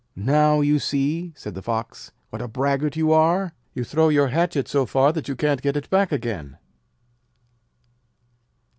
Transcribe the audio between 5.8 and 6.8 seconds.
back again.'